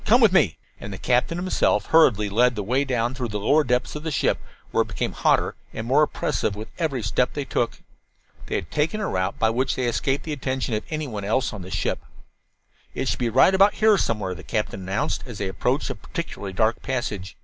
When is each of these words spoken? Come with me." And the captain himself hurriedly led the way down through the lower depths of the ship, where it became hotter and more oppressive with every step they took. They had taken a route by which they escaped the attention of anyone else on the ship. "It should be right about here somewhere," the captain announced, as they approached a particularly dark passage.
Come 0.03 0.19
with 0.19 0.31
me." 0.33 0.57
And 0.79 0.91
the 0.91 0.97
captain 0.97 1.37
himself 1.37 1.85
hurriedly 1.85 2.27
led 2.27 2.55
the 2.55 2.63
way 2.63 2.83
down 2.83 3.13
through 3.13 3.27
the 3.27 3.39
lower 3.39 3.63
depths 3.63 3.95
of 3.95 4.01
the 4.01 4.09
ship, 4.09 4.39
where 4.71 4.81
it 4.81 4.87
became 4.87 5.11
hotter 5.11 5.53
and 5.75 5.85
more 5.85 6.01
oppressive 6.01 6.55
with 6.55 6.69
every 6.79 7.03
step 7.03 7.33
they 7.33 7.45
took. 7.45 7.83
They 8.47 8.55
had 8.55 8.71
taken 8.71 8.99
a 8.99 9.07
route 9.07 9.37
by 9.37 9.51
which 9.51 9.75
they 9.75 9.85
escaped 9.85 10.23
the 10.23 10.33
attention 10.33 10.73
of 10.73 10.81
anyone 10.89 11.23
else 11.23 11.53
on 11.53 11.61
the 11.61 11.69
ship. 11.69 11.99
"It 12.95 13.09
should 13.09 13.19
be 13.19 13.29
right 13.29 13.53
about 13.53 13.75
here 13.75 13.95
somewhere," 13.95 14.33
the 14.33 14.41
captain 14.41 14.81
announced, 14.81 15.21
as 15.27 15.37
they 15.37 15.47
approached 15.47 15.91
a 15.91 15.93
particularly 15.93 16.53
dark 16.53 16.81
passage. 16.81 17.37